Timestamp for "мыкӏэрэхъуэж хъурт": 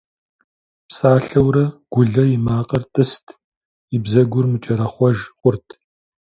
4.51-5.67